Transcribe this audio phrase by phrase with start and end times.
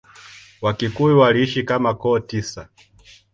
[0.63, 2.63] Wakikuyu waliishi kama koo tisa.